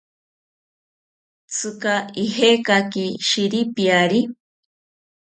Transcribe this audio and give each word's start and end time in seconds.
¿Tzika 1.53 1.95
ijekaki 2.23 3.05
sheripiari? 3.27 4.19